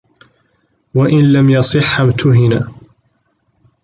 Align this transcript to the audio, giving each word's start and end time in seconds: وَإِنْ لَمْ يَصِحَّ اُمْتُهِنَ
وَإِنْ 0.95 1.33
لَمْ 1.33 1.49
يَصِحَّ 1.49 2.01
اُمْتُهِنَ 2.01 2.67